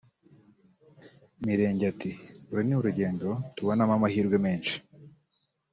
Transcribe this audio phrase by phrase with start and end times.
[1.45, 2.11] Mirenge ati
[2.49, 4.75] “Uru ni urugendo tubonamo amahirwe menshi